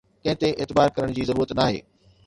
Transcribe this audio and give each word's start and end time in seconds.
ڪنهن 0.27 0.39
تي 0.43 0.49
اعتبار 0.63 0.95
ڪرڻ 0.95 1.15
جي 1.19 1.29
ضرورت 1.31 1.57
ناهي 1.61 1.85